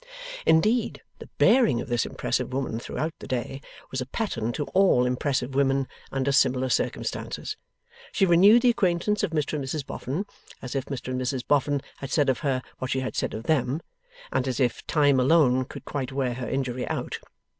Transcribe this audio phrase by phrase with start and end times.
[0.47, 3.61] Indeed, the bearing of this impressive woman, throughout the day,
[3.91, 7.55] was a pattern to all impressive women under similar circumstances.
[8.11, 10.25] She renewed the acquaintance of Mr and Mrs Boffin,
[10.59, 13.43] as if Mr and Mrs Boffin had said of her what she had said of
[13.43, 13.79] them,
[14.31, 17.19] and as if Time alone could quite wear her injury out.